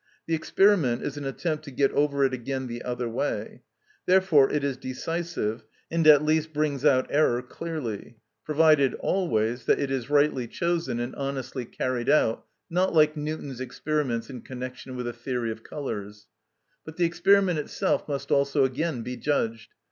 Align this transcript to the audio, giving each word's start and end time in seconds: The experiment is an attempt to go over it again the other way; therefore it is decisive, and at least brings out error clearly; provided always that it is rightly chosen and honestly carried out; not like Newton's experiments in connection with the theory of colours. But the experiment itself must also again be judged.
The 0.25 0.33
experiment 0.33 1.03
is 1.03 1.15
an 1.17 1.25
attempt 1.25 1.63
to 1.65 1.69
go 1.71 1.85
over 1.93 2.25
it 2.25 2.33
again 2.33 2.65
the 2.65 2.81
other 2.81 3.07
way; 3.07 3.61
therefore 4.07 4.49
it 4.51 4.63
is 4.63 4.75
decisive, 4.75 5.63
and 5.91 6.07
at 6.07 6.25
least 6.25 6.53
brings 6.53 6.83
out 6.83 7.05
error 7.11 7.43
clearly; 7.43 8.17
provided 8.43 8.95
always 8.95 9.65
that 9.65 9.79
it 9.79 9.91
is 9.91 10.09
rightly 10.09 10.47
chosen 10.47 10.99
and 10.99 11.13
honestly 11.13 11.65
carried 11.65 12.09
out; 12.09 12.47
not 12.67 12.95
like 12.95 13.15
Newton's 13.15 13.61
experiments 13.61 14.27
in 14.27 14.41
connection 14.41 14.95
with 14.95 15.05
the 15.05 15.13
theory 15.13 15.51
of 15.51 15.61
colours. 15.61 16.25
But 16.83 16.97
the 16.97 17.05
experiment 17.05 17.59
itself 17.59 18.07
must 18.07 18.31
also 18.31 18.65
again 18.65 19.03
be 19.03 19.17
judged. 19.17 19.75